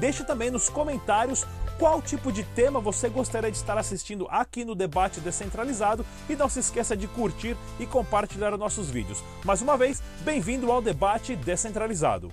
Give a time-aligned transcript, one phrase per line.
[0.00, 1.44] Deixe também nos comentários
[1.78, 6.48] qual tipo de tema você gostaria de estar assistindo aqui no Debate Descentralizado e não
[6.48, 9.22] se esqueça de curtir e compartilhar nossos vídeos.
[9.44, 12.32] Mais uma vez, bem-vindo ao Debate Descentralizado.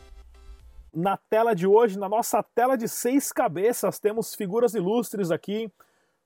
[0.96, 5.70] Na tela de hoje, na nossa tela de seis cabeças, temos figuras ilustres aqui.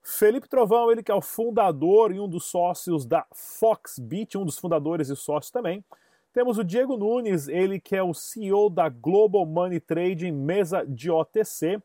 [0.04, 4.60] Felipe Trovão, ele que é o fundador e um dos sócios da Foxbit, um dos
[4.60, 5.84] fundadores e sócios também.
[6.34, 11.12] Temos o Diego Nunes, ele que é o CEO da Global Money Trading, mesa de
[11.12, 11.78] OTC.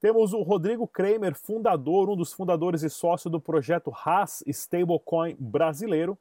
[0.00, 6.16] Temos o Rodrigo Kramer, fundador, um dos fundadores e sócio do projeto Haas Stablecoin brasileiro.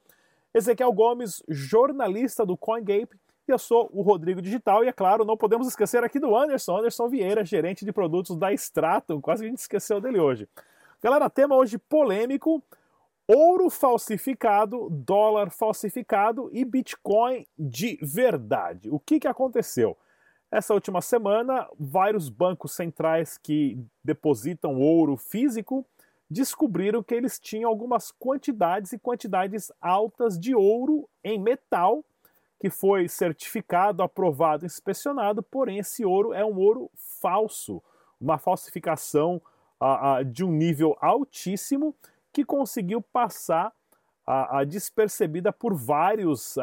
[0.53, 3.15] Ezequiel Gomes, jornalista do CoinGape.
[3.47, 4.83] E eu sou o Rodrigo Digital.
[4.83, 8.51] E é claro, não podemos esquecer aqui do Anderson, Anderson Vieira, gerente de produtos da
[8.51, 9.21] Stratum.
[9.21, 10.49] Quase a gente esqueceu dele hoje.
[11.01, 12.61] Galera, tema hoje polêmico:
[13.31, 18.89] ouro falsificado, dólar falsificado e Bitcoin de verdade.
[18.89, 19.95] O que, que aconteceu?
[20.49, 25.85] Essa última semana, vários bancos centrais que depositam ouro físico
[26.27, 32.03] descobriram que eles tinham algumas quantidades e quantidades altas de ouro em metal
[32.59, 37.81] que foi certificado, aprovado, inspecionado, porém esse ouro é um ouro falso,
[38.19, 39.39] uma falsificação
[39.79, 41.95] uh, uh, de um nível altíssimo
[42.39, 43.69] que conseguiu passar
[44.25, 46.55] uh, despercebida por vários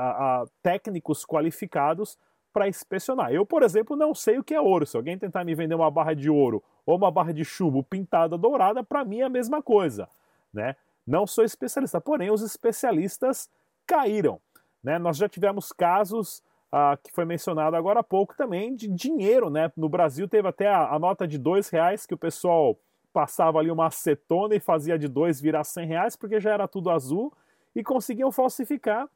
[0.62, 2.18] técnicos qualificados
[2.50, 3.30] para inspecionar.
[3.30, 4.86] Eu, por exemplo, não sei o que é ouro.
[4.86, 8.38] Se alguém tentar me vender uma barra de ouro ou uma barra de chumbo pintada
[8.38, 10.08] dourada, para mim é a mesma coisa,
[10.50, 10.76] né?
[11.06, 13.50] Não sou especialista, porém os especialistas
[13.86, 14.40] caíram,
[14.82, 14.98] né?
[14.98, 19.70] Nós já tivemos casos ah, que foi mencionado agora há pouco também de dinheiro, né?
[19.76, 22.78] No Brasil teve até a, a nota de dois reais que o pessoal
[23.16, 26.90] passava ali uma acetona e fazia de dois virar cem reais porque já era tudo
[26.90, 27.32] azul
[27.74, 29.08] e conseguiam falsificar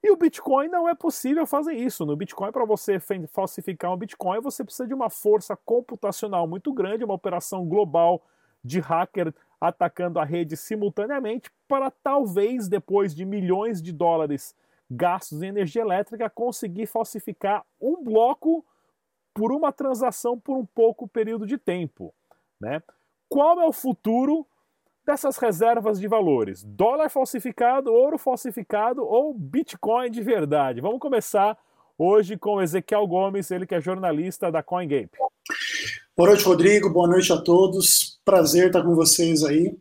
[0.00, 2.06] e o Bitcoin não é possível fazer isso.
[2.06, 3.00] No Bitcoin, para você
[3.32, 8.22] falsificar um Bitcoin, você precisa de uma força computacional muito grande, uma operação global
[8.62, 14.54] de hacker atacando a rede simultaneamente, para talvez, depois de milhões de dólares
[14.88, 18.64] gastos em energia elétrica, conseguir falsificar um bloco
[19.32, 22.14] por uma transação por um pouco período de tempo.
[22.60, 22.80] Né?
[23.34, 24.46] Qual é o futuro
[25.04, 30.80] dessas reservas de valores: dólar falsificado, ouro falsificado ou Bitcoin de verdade?
[30.80, 31.58] Vamos começar
[31.98, 35.18] hoje com Ezequiel Gomes, ele que é jornalista da CoinGape.
[36.16, 36.90] Boa noite, Rodrigo.
[36.90, 38.20] Boa noite a todos.
[38.24, 39.76] Prazer estar com vocês aí.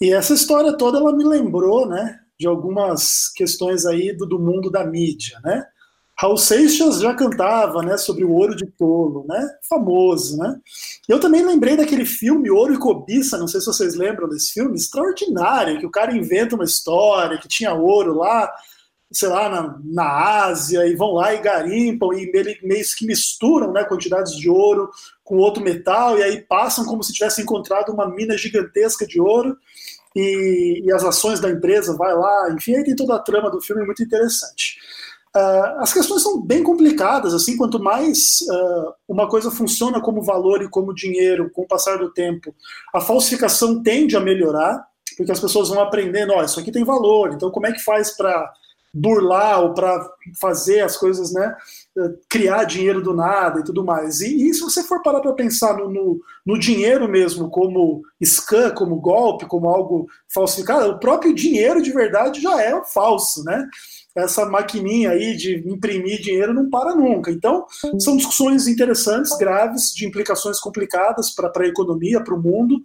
[0.00, 4.72] E essa história toda ela me lembrou, né, de algumas questões aí do, do mundo
[4.72, 5.64] da mídia, né?
[6.22, 10.56] Raul Seixas já cantava, né, sobre o ouro de tolo, né, famoso, né.
[11.08, 14.76] Eu também lembrei daquele filme Ouro e Cobiça, não sei se vocês lembram desse filme,
[14.76, 18.48] extraordinário, que o cara inventa uma história, que tinha ouro lá,
[19.10, 23.82] sei lá, na, na Ásia, e vão lá e garimpam, e meio, que misturam, né,
[23.82, 24.90] quantidades de ouro
[25.24, 29.56] com outro metal, e aí passam como se tivessem encontrado uma mina gigantesca de ouro,
[30.14, 33.60] e, e as ações da empresa vai lá, enfim, aí tem toda a trama do
[33.60, 34.76] filme muito interessante.
[35.34, 40.60] Uh, as questões são bem complicadas, assim, quanto mais uh, uma coisa funciona como valor
[40.62, 42.54] e como dinheiro com o passar do tempo,
[42.94, 46.84] a falsificação tende a melhorar, porque as pessoas vão aprendendo, ó, oh, isso aqui tem
[46.84, 48.52] valor, então como é que faz para
[48.94, 50.06] burlar ou para
[50.38, 51.56] fazer as coisas, né,
[52.28, 54.20] criar dinheiro do nada e tudo mais.
[54.20, 58.70] E, e se você for parar para pensar no, no, no, dinheiro mesmo como scam,
[58.74, 63.66] como golpe, como algo falsificado, o próprio dinheiro de verdade já é falso, né?
[64.14, 67.30] Essa maquininha aí de imprimir dinheiro não para nunca.
[67.30, 67.66] Então,
[67.98, 72.82] são discussões interessantes, graves, de implicações complicadas para a economia, para o mundo,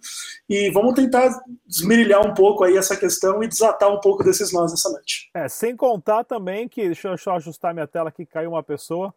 [0.48, 4.72] e vamos tentar desmerilhar um pouco aí essa questão e desatar um pouco desses nós
[4.72, 5.30] essa noite.
[5.34, 9.14] É, sem contar também que, deixa eu, eu ajustar minha tela aqui, caiu uma pessoa,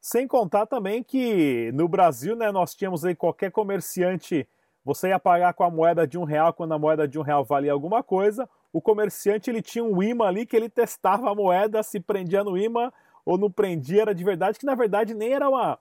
[0.00, 4.46] sem contar também que no Brasil, né, nós tínhamos aí qualquer comerciante,
[4.84, 7.42] você ia pagar com a moeda de um real quando a moeda de um real
[7.42, 11.80] valia alguma coisa, o comerciante ele tinha um imã ali que ele testava a moeda,
[11.84, 12.92] se prendia no imã
[13.24, 15.78] ou não prendia, era de verdade, que na verdade nem era uma,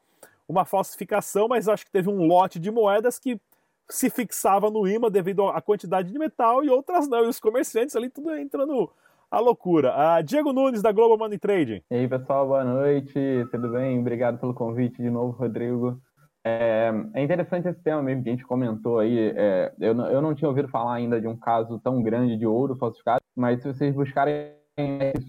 [0.48, 3.42] uma falsificação, mas acho que teve um lote de moedas que
[3.90, 7.25] se fixava no imã devido à quantidade de metal e outras não.
[7.25, 8.88] E os comerciantes ali tudo entrando
[9.30, 9.92] a loucura.
[9.92, 11.81] Uh, Diego Nunes, da Global Money Trading.
[11.90, 13.19] E aí, pessoal, boa noite,
[13.50, 14.00] tudo bem?
[14.00, 16.00] Obrigado pelo convite de novo, Rodrigo.
[16.45, 19.34] É, é, interessante esse tema mesmo que a gente comentou aí.
[19.36, 22.45] É, eu, não, eu não tinha ouvido falar ainda de um caso tão grande de
[22.45, 24.51] ouro falsificado, mas se vocês buscarem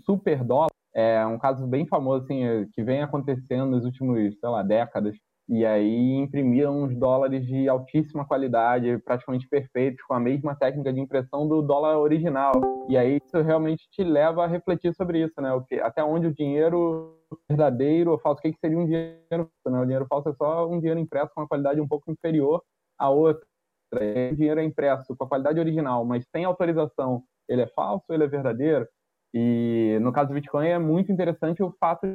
[0.05, 4.62] super dólar, é um caso bem famoso assim, que vem acontecendo nos últimos, sei lá,
[4.62, 5.16] décadas.
[5.49, 11.00] E aí imprimiram uns dólares de altíssima qualidade, praticamente perfeitos, com a mesma técnica de
[11.00, 12.52] impressão do dólar original.
[12.88, 15.52] E aí isso realmente te leva a refletir sobre isso, né?
[15.52, 17.19] O que, até onde o dinheiro
[17.49, 19.70] verdadeiro ou falso, o que, seria um dinheiro falso?
[19.70, 19.81] Né?
[19.81, 22.62] O dinheiro falso é só um dinheiro impresso com uma qualidade um pouco inferior
[22.99, 23.44] à outra.
[23.93, 28.25] O dinheiro é impresso com a qualidade original, mas sem autorização, ele é falso ele
[28.25, 28.88] é verdadeiro?
[29.32, 32.06] E no caso do Bitcoin é muito interessante o fato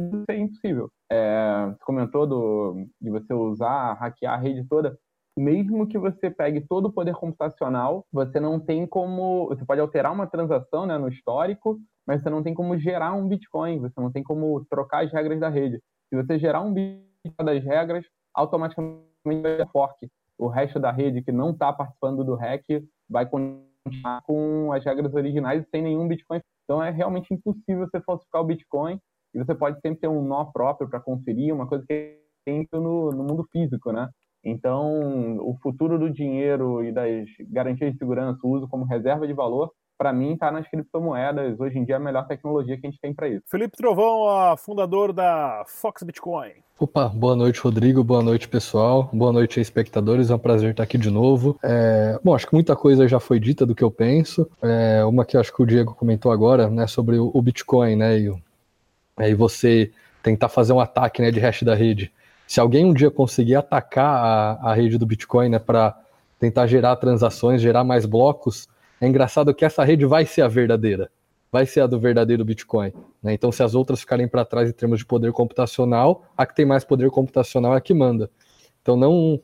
[0.00, 0.90] de ser impossível.
[1.10, 4.98] É, você comentou do, de você usar, hackear a rede toda.
[5.38, 9.48] Mesmo que você pegue todo o poder computacional, você não tem como.
[9.48, 13.28] Você pode alterar uma transação né, no histórico, mas você não tem como gerar um
[13.28, 15.82] Bitcoin, você não tem como trocar as regras da rede.
[16.08, 18.04] Se você gerar um Bitcoin das regras,
[18.34, 19.04] automaticamente
[19.42, 20.08] vai fork.
[20.38, 22.64] O resto da rede que não está participando do hack
[23.08, 26.40] vai continuar com as regras originais sem nenhum Bitcoin.
[26.64, 28.98] Então é realmente impossível você falsificar o Bitcoin
[29.36, 33.10] e você pode sempre ter um nó próprio para conferir, uma coisa que tem no,
[33.10, 34.08] no mundo físico, né?
[34.42, 39.34] Então, o futuro do dinheiro e das garantias de segurança, o uso como reserva de
[39.34, 41.58] valor, para mim está nas criptomoedas.
[41.58, 43.42] Hoje em dia é a melhor tecnologia que a gente tem para isso.
[43.46, 46.52] Felipe Trovão, fundador da Fox Bitcoin.
[46.78, 48.04] Opa, boa noite, Rodrigo.
[48.04, 49.10] Boa noite, pessoal.
[49.12, 50.30] Boa noite, espectadores.
[50.30, 51.58] É um prazer estar aqui de novo.
[51.62, 52.18] É...
[52.22, 54.48] Bom, acho que muita coisa já foi dita do que eu penso.
[54.62, 55.04] É...
[55.04, 58.45] Uma que acho que o Diego comentou agora, né, sobre o Bitcoin, né, e,
[59.20, 59.90] e você
[60.22, 62.12] tentar fazer um ataque, né, de hash da rede.
[62.46, 65.96] Se alguém um dia conseguir atacar a, a rede do Bitcoin, né, para
[66.38, 68.68] tentar gerar transações, gerar mais blocos,
[69.00, 71.10] é engraçado que essa rede vai ser a verdadeira,
[71.50, 72.92] vai ser a do verdadeiro Bitcoin.
[73.22, 73.34] Né?
[73.34, 76.66] Então, se as outras ficarem para trás em termos de poder computacional, a que tem
[76.66, 78.30] mais poder computacional é a que manda.
[78.82, 79.40] Então, não.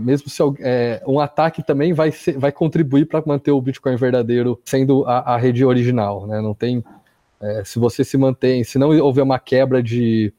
[0.00, 4.60] Mesmo se é, um ataque também vai, ser, vai contribuir para manter o Bitcoin verdadeiro
[4.64, 6.26] sendo a, a rede original.
[6.26, 6.40] Né?
[6.40, 6.84] Não tem.
[7.42, 10.32] É, se você se mantém, se não houver uma quebra de,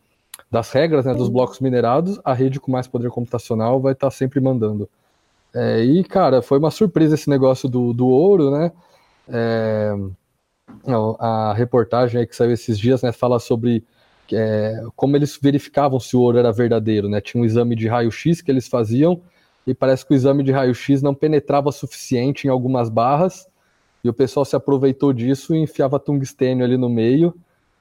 [0.49, 4.11] das regras né, dos blocos minerados, a rede com mais poder computacional vai estar tá
[4.11, 4.89] sempre mandando.
[5.53, 8.71] É, e, cara, foi uma surpresa esse negócio do, do ouro, né?
[9.27, 9.93] É,
[11.19, 13.85] a reportagem que saiu esses dias, né, fala sobre
[14.31, 17.19] é, como eles verificavam se o ouro era verdadeiro, né?
[17.21, 19.21] Tinha um exame de raio-x que eles faziam
[19.67, 23.47] e parece que o exame de raio-x não penetrava suficiente em algumas barras
[24.03, 27.33] e o pessoal se aproveitou disso e enfiava tungstênio ali no meio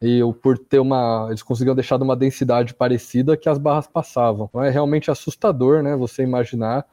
[0.03, 4.47] e por ter uma, eles conseguiam deixar de uma densidade parecida que as barras passavam.
[4.49, 5.95] Então é realmente assustador, né?
[5.97, 6.85] Você imaginar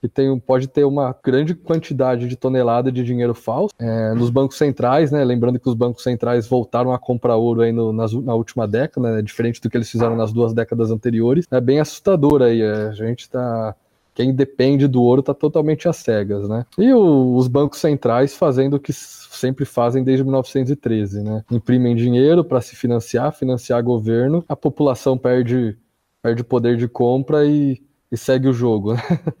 [0.00, 4.58] que tem, pode ter uma grande quantidade de tonelada de dinheiro falso é, nos bancos
[4.58, 5.24] centrais, né?
[5.24, 9.12] Lembrando que os bancos centrais voltaram a comprar ouro aí no, nas, na última década,
[9.16, 9.22] né?
[9.22, 11.46] diferente do que eles fizeram nas duas décadas anteriores.
[11.50, 12.62] É bem assustador aí.
[12.62, 13.74] É, a gente está
[14.14, 16.66] quem depende do ouro está totalmente às cegas, né?
[16.78, 21.44] E o, os bancos centrais fazendo o que sempre fazem desde 1913, né?
[21.50, 25.76] Imprimem dinheiro para se financiar, financiar governo, a população perde
[26.22, 28.94] perde poder de compra e, e segue o jogo.
[28.94, 29.00] Né?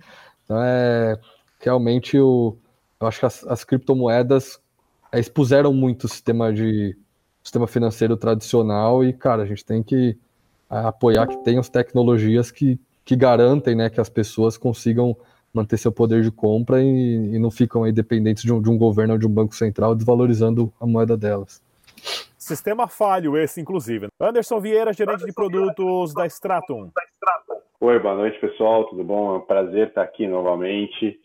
[0.44, 1.16] Então é
[1.60, 2.58] realmente o,
[3.00, 4.60] eu acho que as, as criptomoedas
[5.12, 6.98] expuseram muito o sistema de
[7.42, 10.18] sistema financeiro tradicional e cara a gente tem que
[10.68, 15.16] apoiar que tenham tecnologias que, que garantem né, que as pessoas consigam
[15.52, 18.78] manter seu poder de compra e, e não ficam aí dependentes de um, de um
[18.78, 21.62] governo ou de um banco central desvalorizando a moeda delas.
[22.38, 24.08] Sistema falho esse, inclusive.
[24.20, 26.90] Anderson Vieira, gerente de produtos da Stratum.
[27.80, 28.84] Oi, boa noite, pessoal.
[28.88, 29.34] Tudo bom?
[29.34, 31.20] É um prazer estar aqui novamente.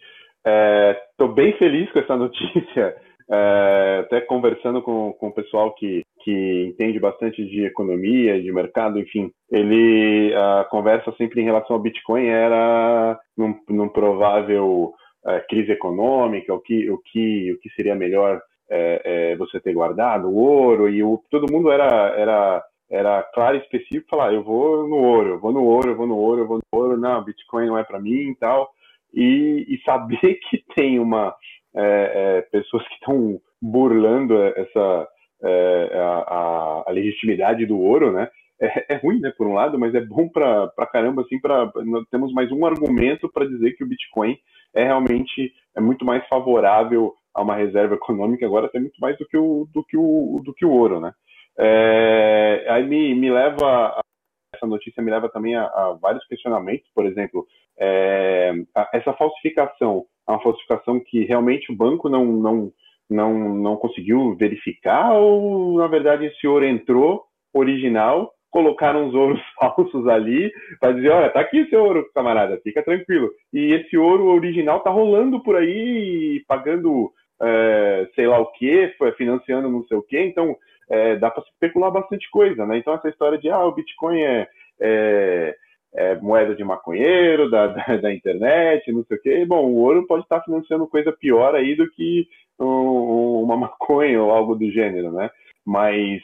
[1.12, 2.96] Estou é, bem feliz com essa notícia.
[3.30, 9.00] É, até conversando com, com o pessoal que, que entende bastante de economia, de mercado,
[9.00, 14.94] enfim, ele a conversa sempre em relação ao Bitcoin era num, num provável
[15.26, 19.74] é, crise econômica, o que, o que, o que seria melhor é, é, você ter
[19.74, 24.44] guardado, o ouro, e o, todo mundo era, era era claro e específico falar, eu
[24.44, 26.98] vou no ouro, eu vou no ouro, eu vou no ouro, eu vou no ouro,
[26.98, 28.70] não, Bitcoin não é para mim e tal.
[29.14, 31.36] E, e, saber que tem uma
[31.78, 35.08] é, é, pessoas que estão burlando essa
[35.44, 38.30] é, a, a, legitimidade do ouro, né?
[38.60, 41.72] É, é, ruim, né, por um lado, mas é bom para caramba, assim, para
[42.10, 44.36] temos mais um argumento para dizer que o Bitcoin
[44.74, 49.28] é realmente é muito mais favorável a uma reserva econômica agora, até muito mais do
[49.28, 51.14] que o do que o do que o ouro, né?
[51.60, 54.02] É, aí me, me leva,
[54.56, 57.46] essa notícia me leva também a, a vários questionamentos, por exemplo,
[57.80, 58.54] é,
[58.94, 62.72] essa falsificação, é uma falsificação que realmente o banco não, não,
[63.10, 70.08] não, não conseguiu verificar ou, na verdade, esse ouro entrou original, colocaram os ouros falsos
[70.08, 73.30] ali para dizer, olha, tá aqui seu ouro, camarada, fica tranquilo.
[73.54, 79.70] E esse ouro original tá rolando por aí, pagando é, sei lá o que, financiando
[79.70, 80.56] não sei o que, então
[80.90, 82.78] é, dá para especular bastante coisa, né?
[82.78, 84.48] Então essa história de, ah, o Bitcoin é,
[84.80, 85.56] é
[85.98, 89.46] é, moeda de maconheiro, da, da, da, internet, não sei o quê.
[89.46, 92.28] Bom, o ouro pode estar financiando coisa pior aí do que
[92.60, 95.30] um, uma maconha ou algo do gênero, né?
[95.66, 96.22] Mas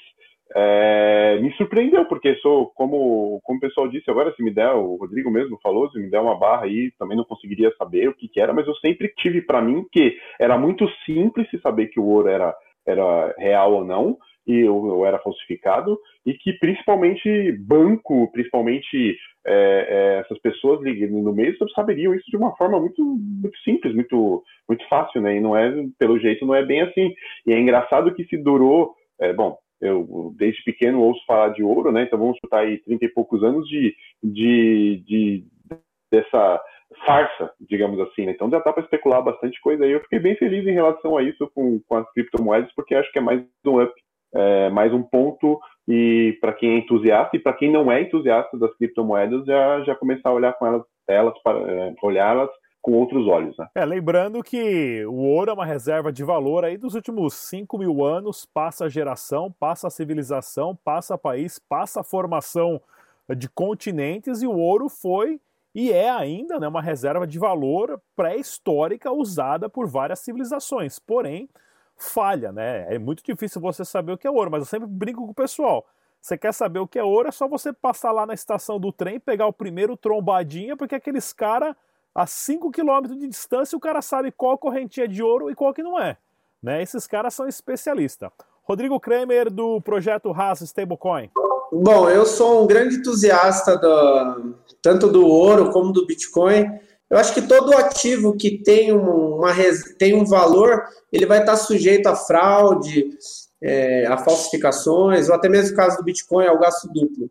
[0.56, 4.96] é, me surpreendeu, porque sou, como, como o pessoal disse agora, se me der, o
[4.96, 8.28] Rodrigo mesmo falou, se me der uma barra aí, também não conseguiria saber o que,
[8.28, 12.06] que era, mas eu sempre tive para mim que era muito simples saber que o
[12.06, 19.18] ouro era, era real ou não, e ou, era falsificado, e que principalmente banco, principalmente
[19.46, 24.44] é, é, essas pessoas no meio saberiam isso de uma forma muito, muito simples, muito,
[24.68, 25.38] muito fácil, né?
[25.38, 27.14] E não é, pelo jeito, não é bem assim.
[27.46, 31.92] E é engraçado que se durou, é, bom, eu desde pequeno ouço falar de ouro,
[31.92, 32.04] né?
[32.04, 35.46] Então vamos chutar aí 30 e poucos anos de, de, de
[36.12, 36.62] dessa
[37.06, 38.26] farsa, digamos assim.
[38.26, 38.32] Né?
[38.32, 39.92] Então já dá para especular bastante coisa aí.
[39.92, 43.20] Eu fiquei bem feliz em relação a isso com, com as criptomoedas, porque acho que
[43.20, 43.94] é mais um up
[44.34, 48.58] é, mais um ponto e para quem é entusiasta e para quem não é entusiasta
[48.58, 52.50] das criptomoedas já já começar a olhar com elas, elas para é, olhá-las
[52.82, 53.58] com outros olhos.
[53.58, 53.68] Né?
[53.76, 58.04] É, lembrando que o ouro é uma reserva de valor aí dos últimos 5 mil
[58.04, 62.82] anos, passa a geração, passa a civilização, passa país, passa a formação
[63.38, 65.40] de continentes e o ouro foi
[65.74, 71.00] e é ainda né, uma reserva de valor pré-histórica usada por várias civilizações.
[71.00, 71.50] Porém,
[71.98, 72.94] falha, né?
[72.94, 75.36] É muito difícil você saber o que é ouro, mas eu sempre brinco com o
[75.36, 75.86] pessoal.
[76.22, 78.92] Você quer saber o que é ouro, é só você passar lá na estação do
[78.92, 81.76] trem, pegar o primeiro trombadinha, porque aqueles caras,
[82.16, 85.84] a 5 km de distância, o cara sabe qual correntinha de ouro e qual que
[85.84, 86.18] não é.
[86.62, 86.82] Né?
[86.82, 88.30] Esses caras são especialistas.
[88.64, 91.30] Rodrigo Kramer, do projeto Haas Stablecoin.
[91.74, 96.66] Bom, eu sou um grande entusiasta do, tanto do ouro como do Bitcoin.
[97.14, 99.54] Eu acho que todo ativo que tem, uma,
[100.00, 103.08] tem um valor, ele vai estar sujeito a fraude,
[103.62, 107.30] é, a falsificações, ou até mesmo no caso do Bitcoin, ao gasto duplo.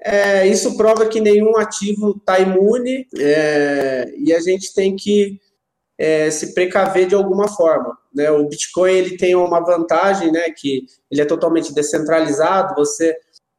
[0.00, 5.40] É, isso prova que nenhum ativo está imune é, e a gente tem que
[5.98, 7.98] é, se precaver de alguma forma.
[8.14, 8.30] Né?
[8.30, 13.16] O Bitcoin ele tem uma vantagem, né, que ele é totalmente descentralizado, você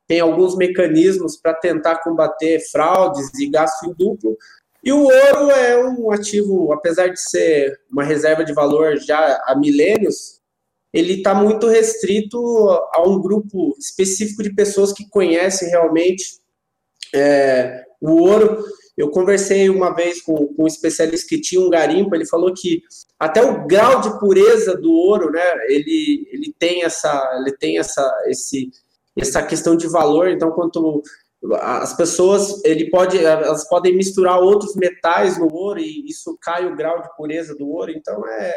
[0.08, 4.38] tem alguns mecanismos para tentar combater fraudes e gasto em duplo,
[4.84, 9.56] e o ouro é um ativo, apesar de ser uma reserva de valor já há
[9.56, 10.40] milênios,
[10.94, 12.40] ele está muito restrito
[12.94, 16.40] a um grupo específico de pessoas que conhecem realmente
[17.14, 18.64] é, o ouro.
[18.98, 22.82] Eu conversei uma vez com, com, um especialista que tinha um garimpo, ele falou que
[23.20, 28.12] até o grau de pureza do ouro, né, ele, ele tem essa, ele tem essa,
[28.28, 28.72] esse,
[29.18, 30.30] essa questão de valor.
[30.30, 31.04] Então, quanto
[31.62, 36.76] as pessoas ele pode elas podem misturar outros metais no ouro e isso cai o
[36.76, 37.92] grau de pureza do ouro.
[37.92, 38.54] Então é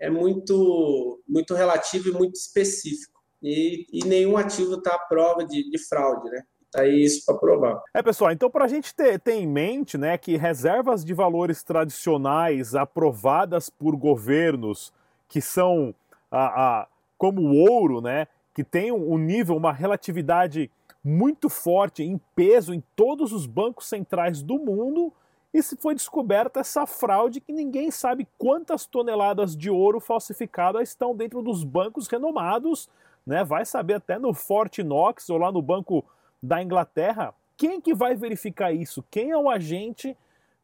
[0.00, 3.18] é muito muito relativo e muito específico.
[3.42, 6.42] E, e nenhum ativo está à prova de, de fraude né?
[6.70, 7.82] Tá aí isso para provar.
[7.94, 11.64] É pessoal então para a gente ter, ter em mente né que reservas de valores
[11.64, 14.92] tradicionais aprovadas por governos
[15.28, 15.92] que são
[16.30, 16.46] a,
[16.80, 20.70] a como o ouro né que tem um nível uma relatividade
[21.02, 25.12] muito forte em peso em todos os bancos centrais do mundo
[25.52, 31.16] e se foi descoberta essa fraude que ninguém sabe quantas toneladas de ouro falsificado estão
[31.16, 32.88] dentro dos bancos renomados,
[33.26, 33.42] né?
[33.42, 36.04] Vai saber até no Fort Knox ou lá no Banco
[36.42, 37.34] da Inglaterra.
[37.56, 39.02] Quem que vai verificar isso?
[39.10, 40.16] Quem é o agente,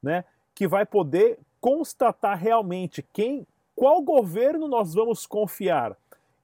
[0.03, 0.25] né,
[0.55, 5.97] que vai poder constatar realmente quem, qual governo nós vamos confiar?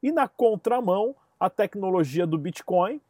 [0.03, 3.01] E na contramão, a tecnologia do Bitcoin,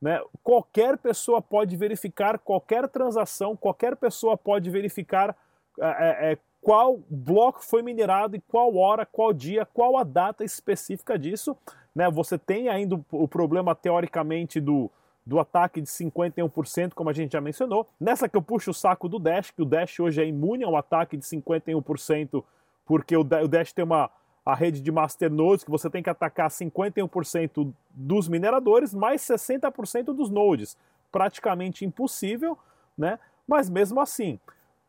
[0.00, 0.20] né?
[0.42, 5.36] Qualquer pessoa pode verificar qualquer transação, qualquer pessoa pode verificar
[5.80, 10.44] é, é, é, qual bloco foi minerado e qual hora, qual dia, qual a data
[10.44, 11.56] específica disso.
[11.94, 12.10] Né?
[12.10, 14.90] Você tem ainda o problema, teoricamente, do,
[15.24, 17.88] do ataque de 51%, como a gente já mencionou.
[17.98, 20.76] Nessa que eu puxo o saco do Dash, que o Dash hoje é imune ao
[20.76, 22.44] ataque de 51%,
[22.84, 24.10] porque o Dash tem uma
[24.44, 30.28] a rede de masternodes, que você tem que atacar 51% dos mineradores, mais 60% dos
[30.28, 30.76] nodes.
[31.10, 32.58] Praticamente impossível,
[32.96, 33.18] né?
[33.46, 34.38] Mas mesmo assim,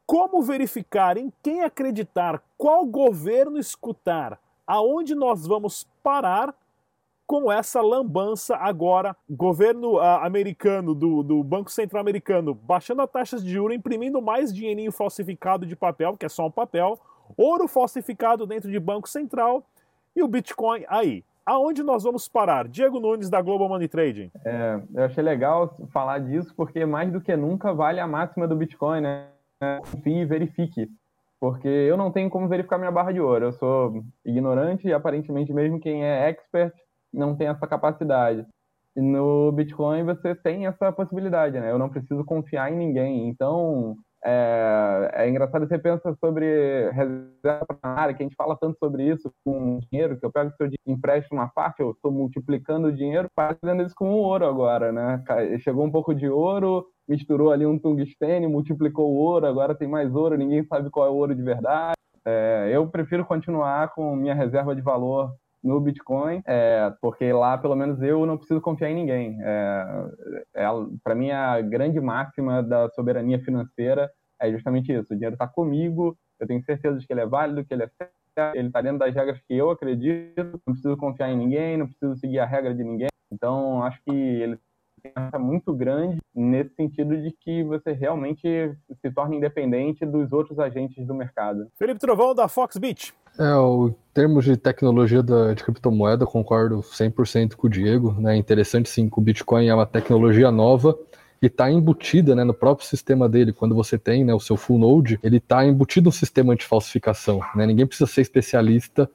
[0.05, 6.53] como verificar em quem acreditar, qual governo escutar, aonde nós vamos parar
[7.27, 13.43] com essa lambança agora, governo uh, americano, do, do Banco Central americano, baixando as taxas
[13.43, 16.99] de juros, imprimindo mais dinheirinho falsificado de papel, que é só um papel,
[17.37, 19.63] ouro falsificado dentro de banco central
[20.15, 21.23] e o Bitcoin aí.
[21.45, 22.67] aonde nós vamos parar?
[22.67, 24.31] Diego Nunes, da Global Money Trading.
[24.43, 28.55] É, eu achei legal falar disso, porque mais do que nunca vale a máxima do
[28.55, 29.27] Bitcoin, né?
[29.79, 30.89] Confie e verifique.
[31.39, 33.45] Porque eu não tenho como verificar minha barra de ouro.
[33.45, 36.73] Eu sou ignorante e aparentemente mesmo quem é expert
[37.13, 38.45] não tem essa capacidade.
[38.95, 41.69] E no Bitcoin você tem essa possibilidade, né?
[41.69, 43.27] Eu não preciso confiar em ninguém.
[43.27, 49.03] Então, é, é engraçado você pensa sobre reserva primária, que a gente fala tanto sobre
[49.03, 53.29] isso com dinheiro, que eu pego seu empréstimo uma parte, eu estou multiplicando o dinheiro,
[53.35, 55.23] fazendo isso com ouro agora, né?
[55.59, 60.13] Chegou um pouco de ouro, misturou ali um tungstênio, multiplicou o ouro, agora tem mais
[60.15, 61.95] ouro, ninguém sabe qual é o ouro de verdade.
[62.25, 65.31] É, eu prefiro continuar com minha reserva de valor
[65.65, 69.37] no Bitcoin, é, porque lá pelo menos eu não preciso confiar em ninguém.
[69.41, 70.05] É,
[70.53, 70.65] é
[71.03, 76.15] Para mim, a grande máxima da soberania financeira é justamente isso: o dinheiro está comigo,
[76.39, 78.99] eu tenho certeza de que ele é válido, que ele é certo, ele está dentro
[78.99, 82.73] das regras que eu acredito, não preciso confiar em ninguém, não preciso seguir a regra
[82.73, 83.09] de ninguém.
[83.31, 84.59] Então, acho que ele
[85.13, 88.41] tem muito grande nesse sentido de que você realmente
[89.01, 91.67] se torna independente dos outros agentes do mercado.
[91.75, 93.13] Felipe Trovão, da Foxbit.
[93.37, 98.13] É, o termos de tecnologia da, de criptomoeda, concordo 100% com o Diego.
[98.13, 98.35] Né?
[98.35, 100.97] É interessante sim que o Bitcoin é uma tecnologia nova
[101.41, 103.51] e está embutida né, no próprio sistema dele.
[103.51, 107.41] Quando você tem né, o seu full node, ele está embutido um sistema anti-falsificação.
[107.55, 107.65] Né?
[107.65, 109.09] Ninguém precisa ser especialista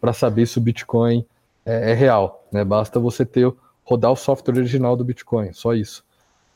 [0.00, 1.24] para saber se o Bitcoin
[1.64, 2.44] é, é real.
[2.52, 2.64] Né?
[2.64, 3.52] Basta você ter
[3.90, 6.04] rodar o software original do Bitcoin, só isso.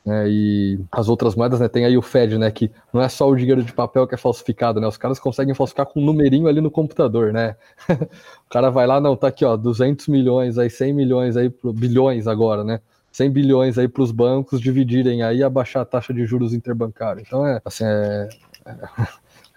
[0.07, 3.29] Né, e as outras moedas, né, tem aí o Fed, né, que não é só
[3.29, 6.47] o dinheiro de papel que é falsificado, né, os caras conseguem falsificar com um numerinho
[6.47, 7.57] ali no computador, né,
[7.89, 12.27] o cara vai lá, não, tá aqui, ó, 200 milhões, aí 100 milhões aí, bilhões
[12.27, 16.27] agora, né, 100 bilhões aí para os bancos dividirem aí e abaixar a taxa de
[16.27, 17.23] juros interbancária.
[17.25, 18.29] Então é, assim, é,
[18.67, 18.77] é,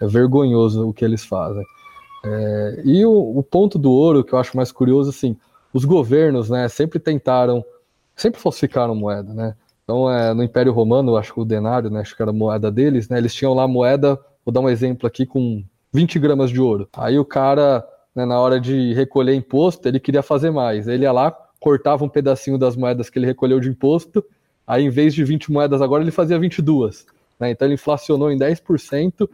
[0.00, 1.64] é vergonhoso o que eles fazem.
[2.24, 5.36] É, e o, o ponto do ouro que eu acho mais curioso, assim,
[5.72, 7.64] os governos, né, sempre tentaram,
[8.16, 9.54] sempre falsificaram moeda, né,
[9.88, 12.70] então, é, no Império Romano, acho que o denário, né, acho que era a moeda
[12.70, 16.60] deles, né, eles tinham lá moeda, vou dar um exemplo aqui, com 20 gramas de
[16.60, 16.86] ouro.
[16.92, 17.82] Aí o cara,
[18.14, 20.86] né, na hora de recolher imposto, ele queria fazer mais.
[20.86, 24.22] Ele ia lá, cortava um pedacinho das moedas que ele recolheu de imposto,
[24.66, 27.06] aí em vez de 20 moedas agora, ele fazia 22.
[27.40, 29.26] Né, então ele inflacionou em 10%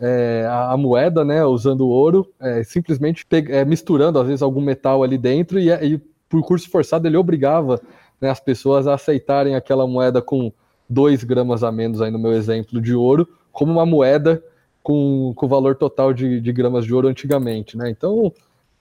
[0.00, 5.02] é, a, a, moeda, né, usando ouro, é, simplesmente é, misturando, às vezes, algum metal
[5.02, 7.80] ali dentro, e, e por curso forçado ele obrigava
[8.20, 10.52] né, as pessoas a aceitarem aquela moeda com
[10.88, 14.42] 2 gramas a menos, aí no meu exemplo, de ouro, como uma moeda
[14.82, 17.76] com o valor total de, de, gramas de ouro antigamente.
[17.76, 17.90] Né?
[17.90, 18.32] Então,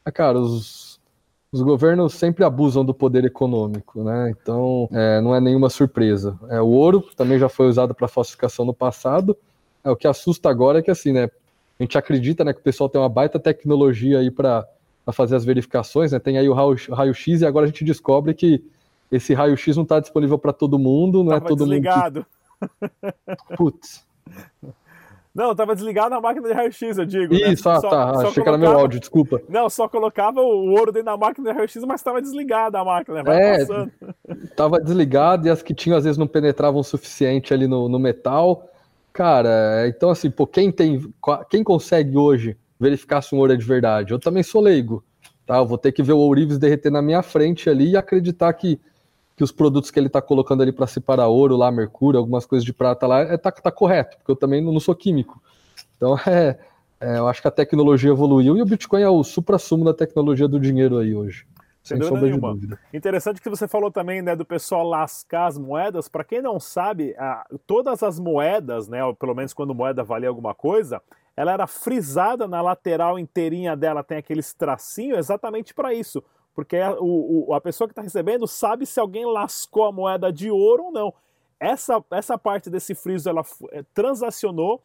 [0.06, 1.00] é, cara, os,
[1.52, 4.30] os governos sempre abusam do poder econômico, né?
[4.30, 6.40] Então, é, não é nenhuma surpresa.
[6.50, 9.36] É, o ouro também já foi usado para falsificação no passado.
[9.84, 11.30] É, o que assusta agora é que, assim, né,
[11.80, 14.68] a gente acredita né, que o pessoal tem uma baita tecnologia aí para
[15.14, 16.20] fazer as verificações, né?
[16.20, 18.64] Tem aí o raio-x raio e agora a gente descobre que
[19.12, 22.26] esse raio-x não está disponível para todo mundo, não é Tava é todo desligado.
[22.62, 23.20] mundo.
[23.48, 23.56] Que...
[23.58, 24.06] Putz.
[25.34, 27.34] Não, estava desligado na máquina de raio-x, eu digo.
[27.34, 27.52] Né?
[27.52, 27.76] Isso, né?
[27.76, 28.14] ah, só, tá.
[28.14, 28.44] Só Achei colocava...
[28.44, 29.42] que era meu áudio, desculpa.
[29.48, 33.24] Não, só colocava o ouro dentro da máquina de raio-x, mas estava desligada a máquina.
[33.24, 33.92] Vai é, passando.
[34.56, 38.00] Tava desligado e as que tinham às vezes não penetravam o suficiente ali no, no
[38.00, 38.70] metal.
[39.14, 41.12] Cara, então assim, pô, quem tem.
[41.50, 44.14] Quem consegue hoje verificar se um ouro é de verdade?
[44.14, 45.04] Eu também sou leigo.
[45.46, 45.58] Tá?
[45.58, 48.80] Eu vou ter que ver o ourives derreter na minha frente ali e acreditar que
[49.40, 52.66] que os produtos que ele está colocando ali para separar ouro lá, mercúrio, algumas coisas
[52.66, 55.42] de prata lá, é, tá, tá correto, porque eu também não, não sou químico.
[55.96, 56.60] Então, é,
[57.00, 60.46] é, eu acho que a tecnologia evoluiu e o Bitcoin é o supra-sumo da tecnologia
[60.46, 61.46] do dinheiro aí hoje.
[61.90, 62.54] Sem, sem sombra nenhuma.
[62.54, 62.80] dúvida.
[62.94, 66.08] Interessante que você falou também né, do pessoal lascar as moedas.
[66.08, 70.56] Para quem não sabe, a, todas as moedas, né, pelo menos quando moeda valia alguma
[70.56, 71.02] coisa,
[71.36, 76.24] ela era frisada na lateral inteirinha dela, tem aqueles tracinhos exatamente para isso
[76.60, 80.52] porque a, o, a pessoa que está recebendo sabe se alguém lascou a moeda de
[80.52, 81.14] ouro ou não.
[81.58, 84.82] Essa, essa parte desse friso ela é, transacionou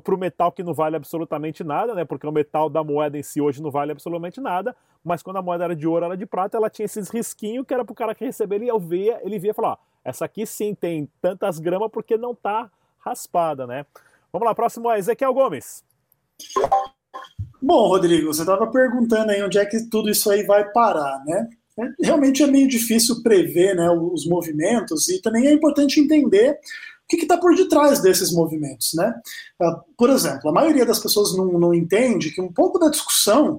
[0.00, 2.04] para o metal que não vale absolutamente nada, né?
[2.04, 4.74] Porque o metal da moeda em si hoje não vale absolutamente nada,
[5.04, 7.74] mas quando a moeda era de ouro, era de prata, ela tinha esses risquinhos que
[7.74, 10.46] era para o cara que receber, ele via, ele via e falar, ó, essa aqui
[10.46, 13.86] sim tem tantas gramas porque não está raspada, né?
[14.32, 15.84] Vamos lá, próximo é Ezequiel Gomes.
[17.60, 21.48] Bom, Rodrigo, você estava perguntando aí onde é que tudo isso aí vai parar, né?
[21.78, 26.58] É, realmente é meio difícil prever né, os movimentos e também é importante entender
[27.16, 29.14] que está por detrás desses movimentos, né?
[29.60, 33.58] Uh, por exemplo, a maioria das pessoas não, não entende que um pouco da discussão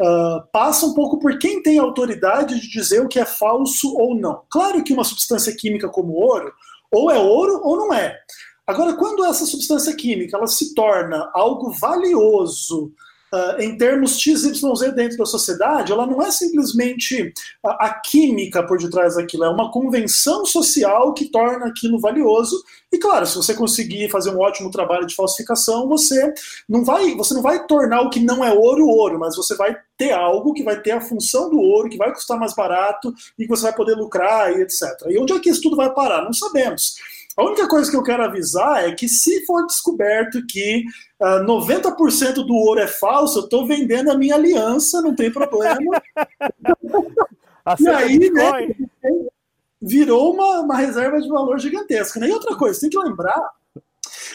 [0.00, 4.14] uh, passa um pouco por quem tem autoridade de dizer o que é falso ou
[4.14, 4.42] não.
[4.50, 6.52] Claro que uma substância química como ouro,
[6.90, 8.18] ou é ouro ou não é.
[8.66, 12.92] Agora, quando essa substância química ela se torna algo valioso
[13.32, 17.32] uh, em termos XYZ dentro da sociedade, ela não é simplesmente
[17.64, 22.62] a, a, química por detrás daquilo, é uma convenção social que torna aquilo valioso.
[22.92, 26.32] E claro, se você conseguir fazer um ótimo trabalho de falsificação, você
[26.68, 29.74] não vai, você não vai tornar o que não é ouro ouro, mas você vai
[29.96, 33.44] ter algo que vai ter a função do ouro, que vai custar mais barato e
[33.44, 34.82] que você vai poder lucrar e etc.
[35.08, 36.22] E onde é que isso tudo vai parar?
[36.22, 36.96] Não sabemos.
[37.36, 40.84] A única coisa que eu quero avisar é que se for descoberto que
[41.20, 45.30] uh, ah, 90% do ouro é falso, eu estou vendendo a minha aliança, não tem
[45.30, 45.78] problema.
[47.80, 48.74] e aí, né,
[49.80, 52.20] virou uma, uma reserva de valor gigantesca.
[52.20, 52.28] Né?
[52.28, 53.50] E outra coisa, tem que lembrar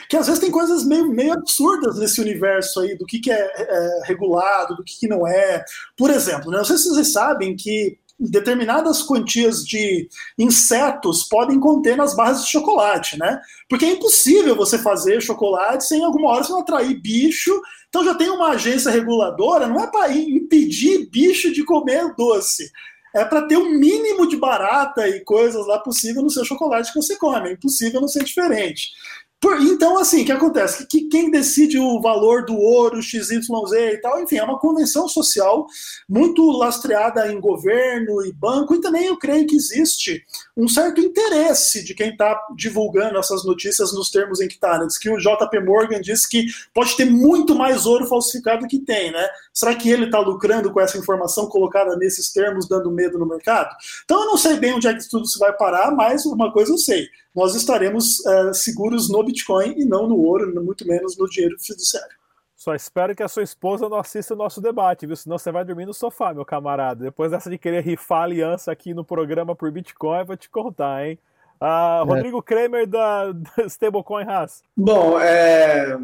[0.10, 3.52] que às vezes tem coisas meio, meio absurdas nesse universo aí, do que, que é,
[3.56, 5.64] é regulado, do que, que não é.
[5.96, 11.96] Por exemplo, né, não sei se vocês sabem que determinadas quantias de insetos podem conter
[11.96, 13.40] nas barras de chocolate, né?
[13.70, 17.60] Porque é impossível você fazer chocolate sem alguma hora você não atrair bicho.
[17.90, 22.72] Então já tem uma agência reguladora, não é para impedir bicho de comer doce.
[23.16, 27.02] É para ter um mínimo de barata e coisas lá possível no seu chocolate que
[27.02, 27.50] você come.
[27.50, 28.92] É impossível não ser diferente.
[29.40, 30.88] Por, então, assim, o que acontece?
[30.88, 33.50] Que, que, quem decide o valor do ouro, XYZ
[33.94, 35.68] e tal, enfim, é uma convenção social
[36.10, 40.24] muito lastreada em governo e banco, e também eu creio que existe
[40.56, 44.80] um certo interesse de quem está divulgando essas notícias nos termos em que está.
[44.80, 44.88] Né?
[44.88, 49.12] Diz que o JP Morgan disse que pode ter muito mais ouro falsificado que tem,
[49.12, 49.28] né?
[49.54, 53.76] Será que ele está lucrando com essa informação colocada nesses termos, dando medo no mercado?
[54.04, 56.72] Então, eu não sei bem onde é que tudo se vai parar, mas uma coisa
[56.72, 61.30] eu sei nós estaremos uh, seguros no Bitcoin e não no ouro, muito menos no
[61.30, 62.18] dinheiro fiduciário.
[62.56, 65.16] Só espero que a sua esposa não assista o nosso debate, viu?
[65.16, 67.04] Senão você vai dormir no sofá, meu camarada.
[67.04, 71.20] Depois dessa de querer rifar aliança aqui no programa por Bitcoin, vou te contar, hein?
[71.62, 72.04] É.
[72.04, 74.64] Rodrigo Kramer da, da Stablecoin Haas.
[74.76, 75.96] Bom, é...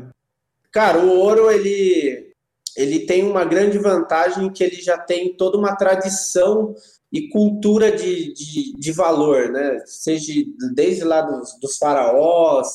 [0.72, 2.32] cara, o ouro ele,
[2.78, 6.76] ele tem uma grande vantagem que ele já tem toda uma tradição
[7.13, 9.80] e cultura de, de, de valor, né?
[9.86, 10.34] Seja
[10.73, 12.67] desde lá dos, dos faraós,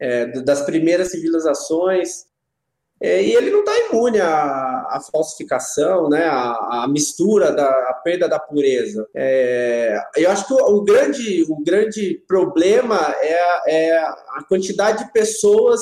[0.00, 2.26] é, das primeiras civilizações,
[3.00, 4.32] é, e ele não está imune à,
[4.90, 9.06] à, falsificação, né, à, à mistura, da, à perda da pureza.
[9.14, 15.12] É, eu acho que o, o, grande, o grande problema é, é a quantidade de
[15.12, 15.80] pessoas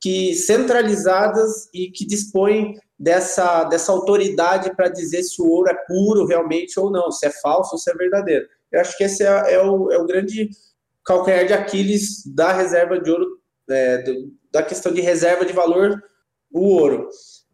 [0.00, 6.26] que centralizadas e que dispõem dessa, dessa autoridade para dizer se o ouro é puro
[6.26, 8.46] realmente ou não, se é falso ou se é verdadeiro.
[8.72, 10.50] Eu acho que esse é, é, o, é o grande
[11.04, 13.26] calcanhar de Aquiles da reserva de ouro,
[13.70, 16.02] é, do, da questão de reserva de valor,
[16.52, 17.08] o ouro.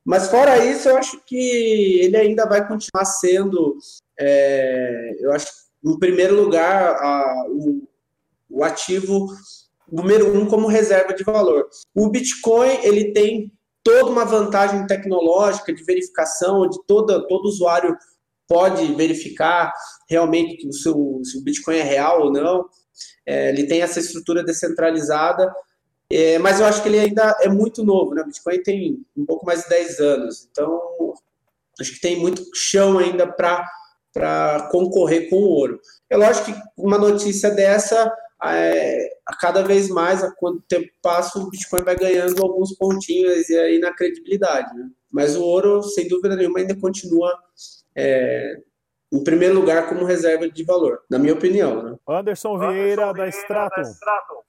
[0.05, 3.77] Mas fora isso, eu acho que ele ainda vai continuar sendo,
[4.19, 5.47] é, eu acho,
[5.83, 7.89] no primeiro lugar, a, o,
[8.51, 9.29] o ativo
[9.91, 11.69] número um como reserva de valor.
[11.95, 13.53] O Bitcoin ele tem
[13.85, 17.97] toda uma vantagem tecnológica de verificação, onde todo, usuário
[18.49, 19.73] pode verificar
[20.09, 22.65] realmente que o seu, se o Bitcoin é real ou não.
[23.27, 25.55] É, ele tem essa estrutura descentralizada,
[26.11, 28.15] é, mas eu acho que ele ainda é muito novo.
[28.15, 28.23] Né?
[28.23, 30.81] O Bitcoin tem um pouco mais de 10 anos, então
[31.79, 35.79] acho que tem muito chão ainda para concorrer com o ouro.
[36.09, 38.11] É lógico que uma notícia dessa
[38.43, 43.49] é, a cada vez mais, a quanto tempo passa, o Bitcoin vai ganhando alguns pontinhos
[43.49, 44.75] e aí na credibilidade.
[44.77, 44.89] Né?
[45.13, 47.33] Mas o ouro, sem dúvida nenhuma, ainda continua
[47.97, 48.57] é,
[49.13, 51.83] em primeiro lugar como reserva de valor, na minha opinião.
[51.83, 51.97] Né?
[52.09, 53.83] Anderson Vieira, Anderson da Stratum.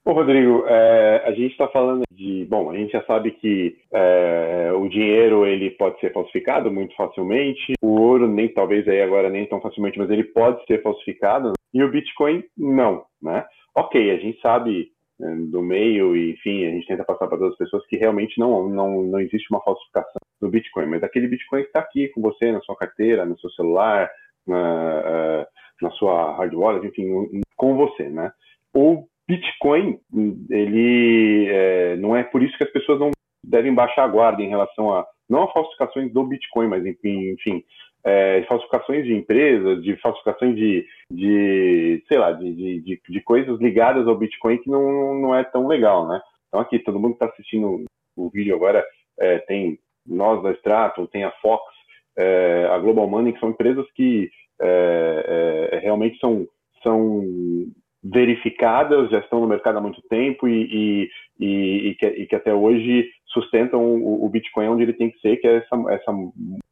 [0.04, 2.46] Ô, Rodrigo, é, a gente está falando de.
[2.48, 7.74] Bom, a gente já sabe que é, o dinheiro ele pode ser falsificado muito facilmente,
[7.82, 11.82] o ouro nem talvez aí agora nem tão facilmente, mas ele pode ser falsificado, e
[11.82, 13.44] o Bitcoin não, né?
[13.76, 17.52] Ok, a gente sabe né, do meio e, enfim, a gente tenta passar para todas
[17.52, 21.60] as pessoas que realmente não, não, não existe uma falsificação do Bitcoin, mas aquele Bitcoin
[21.60, 24.10] está aqui com você, na sua carteira, no seu celular,
[24.46, 25.46] na, uh,
[25.82, 28.32] na sua hard wallet, enfim, com você, né?
[28.74, 29.98] O Bitcoin,
[30.50, 33.10] ele é, não é por isso que as pessoas não
[33.42, 37.64] devem baixar a guarda em relação a não a falsificações do Bitcoin, mas enfim, enfim
[38.06, 44.06] é, falsificações de empresas, de falsificações de, de sei lá, de, de, de, coisas ligadas
[44.06, 46.20] ao Bitcoin que não, não é tão legal, né?
[46.46, 47.84] Então aqui, todo mundo que está assistindo
[48.16, 48.86] o vídeo agora
[49.18, 51.64] é, tem nós da Strato, tem a Fox,
[52.16, 56.46] é, a Global Money, que são empresas que é, é, realmente são,
[56.84, 57.24] são
[58.12, 62.54] verificadas, já estão no mercado há muito tempo e, e, e, e, que, que, até
[62.54, 66.12] hoje sustentam o, o, Bitcoin onde ele tem que ser, que é essa, essa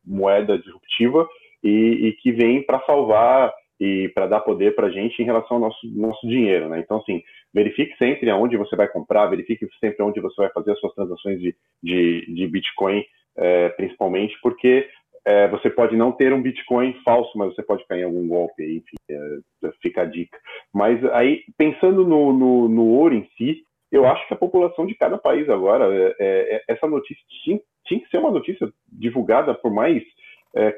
[0.05, 1.27] moeda disruptiva
[1.63, 5.63] e, que vem para salvar e para dar poder para a gente em relação ao
[5.63, 6.69] nosso, nosso dinheiro.
[6.69, 6.81] Né?
[6.81, 10.81] Então, assim, verifique sempre aonde você vai comprar, verifique sempre onde você vai fazer as
[10.81, 13.05] suas transações de, de, de Bitcoin
[13.37, 14.89] é, principalmente porque
[15.27, 18.63] é, você pode não ter um Bitcoin falso, mas você pode cair em algum golpe
[18.63, 20.39] aí, é, fica a dica.
[20.73, 24.95] Mas aí, pensando no, no, no, ouro em si, eu acho que a população de
[24.95, 29.55] cada país agora, é, é, é essa notícia tinha, tinha, que ser uma notícia divulgada
[29.55, 30.03] por mais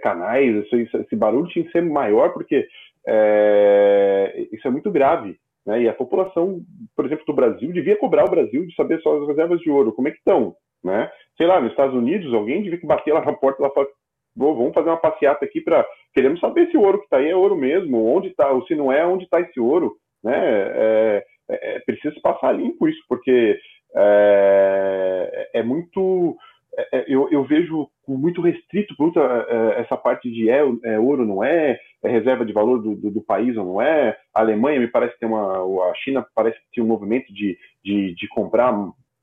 [0.02, 2.66] canais, esse, esse, barulho tinha que ser maior, porque
[4.50, 5.38] isso é muito grave.
[5.66, 5.82] Né?
[5.82, 6.62] E a população,
[6.94, 9.92] por exemplo, do Brasil, devia cobrar o Brasil de saber só as reservas de ouro,
[9.92, 10.54] como é que estão.
[10.82, 11.11] Né?
[11.37, 13.87] Sei lá, nos Estados Unidos, alguém devia bater lá na porta lá para
[14.37, 17.37] vamos fazer uma passeata aqui para queremos saber se o ouro que está aí é
[17.37, 20.37] ouro mesmo, onde está, ou se não é, onde está esse ouro, né?
[20.37, 23.59] É, é, é precisa passar limpo isso, porque
[23.94, 26.37] é, é muito
[26.77, 29.18] é, é, eu, eu, vejo muito restrito muito,
[29.79, 33.22] essa parte de é, é, ouro, não é, é reserva de valor do, do, do,
[33.22, 34.16] país ou não é.
[34.35, 35.59] A Alemanha me parece ter uma,
[35.90, 38.75] a China parece ter um movimento de, de, de comprar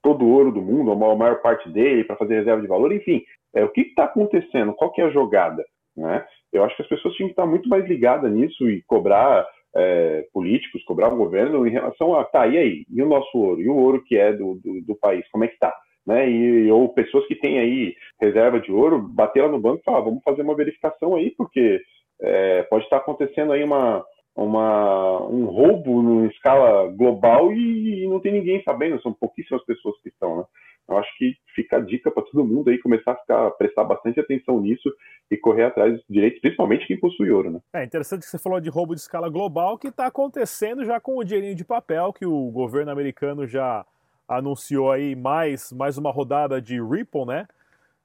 [0.01, 3.23] todo o ouro do mundo, a maior parte dele, para fazer reserva de valor, enfim.
[3.55, 4.73] É, o que está acontecendo?
[4.73, 5.63] Qual que é a jogada?
[5.95, 6.25] Né?
[6.51, 10.25] Eu acho que as pessoas tinham que estar muito mais ligadas nisso e cobrar é,
[10.33, 12.85] políticos, cobrar o governo em relação a, tá, e aí?
[12.89, 13.61] E o nosso ouro?
[13.61, 15.27] E o ouro que é do, do, do país?
[15.31, 15.73] Como é que está?
[16.05, 16.29] Né?
[16.29, 20.01] E, ou pessoas que têm aí reserva de ouro, bater lá no banco e falar,
[20.01, 21.81] vamos fazer uma verificação aí, porque
[22.21, 24.03] é, pode estar acontecendo aí uma,
[24.35, 29.99] uma, um roubo em escala global e, e, não tem ninguém sabendo, são pouquíssimas pessoas
[30.01, 30.43] que estão, né?
[30.87, 34.19] Eu acho que fica a dica para todo mundo aí começar a ficar, prestar bastante
[34.19, 34.93] atenção nisso
[35.31, 37.59] e correr atrás dos direitos, principalmente quem possui ouro, né?
[37.73, 41.17] É interessante que você falou de roubo de escala global que está acontecendo já com
[41.17, 43.85] o dinheirinho de papel que o governo americano já
[44.27, 47.47] anunciou aí mais, mais uma rodada de Ripple, né?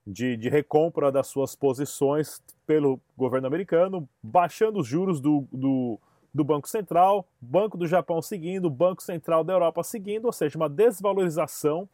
[0.07, 6.01] De, de recompra das suas posições pelo governo americano, baixando os juros do, do,
[6.33, 10.69] do Banco Central, Banco do Japão seguindo, Banco Central da Europa seguindo, ou seja, uma
[10.69, 11.87] desvalorização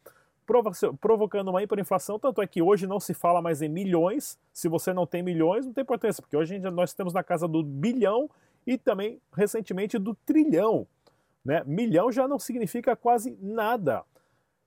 [1.00, 4.92] provocando uma hiperinflação, tanto é que hoje não se fala mais em milhões, se você
[4.92, 8.28] não tem milhões, não tem importância, porque hoje nós estamos na casa do bilhão
[8.66, 10.86] e também, recentemente, do trilhão.
[11.44, 11.62] Né?
[11.66, 14.02] Milhão já não significa quase nada.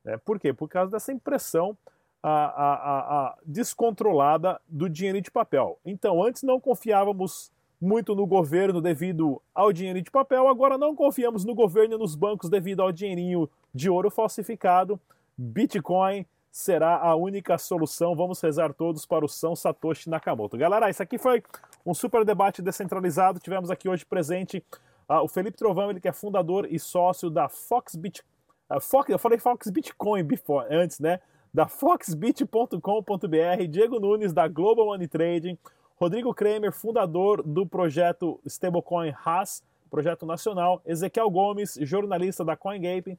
[0.04, 0.18] Né?
[0.18, 0.54] Por quê?
[0.54, 1.78] Por causa dessa impressão
[2.22, 5.80] a, a, a, descontrolada do dinheiro de papel.
[5.86, 11.46] Então, antes não confiávamos muito no governo devido ao dinheiro de papel, agora não confiamos
[11.46, 15.00] no governo e nos bancos devido ao dinheirinho de ouro falsificado.
[15.38, 18.16] Bitcoin será a única solução.
[18.16, 20.58] Vamos rezar todos para o São Satoshi Nakamoto.
[20.58, 21.44] Galera, isso aqui foi
[21.86, 23.40] um super debate descentralizado.
[23.40, 24.64] Tivemos aqui hoje presente
[25.08, 28.24] uh, o Felipe Trovão, ele que é fundador e sócio da Fox Bit,
[28.70, 31.20] uh, Fox, eu falei Fox Bitcoin before, antes, né?
[31.54, 35.58] Da foxbit.com.br, Diego Nunes da Global Money Trading,
[35.96, 43.18] Rodrigo Kramer, fundador do projeto Stablecoin Haas, projeto nacional, Ezequiel Gomes, jornalista da CoinGaping,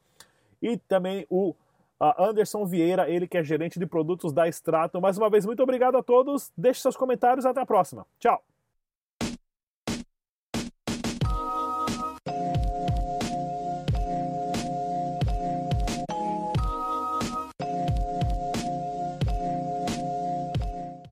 [0.60, 1.54] e também o
[2.00, 5.00] Anderson Vieira, ele que é gerente de produtos da Strato.
[5.00, 6.52] Mais uma vez, muito obrigado a todos.
[6.56, 7.44] Deixe seus comentários.
[7.44, 8.06] Até a próxima.
[8.18, 8.47] Tchau.